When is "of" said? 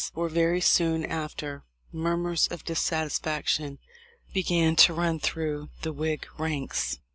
2.47-2.65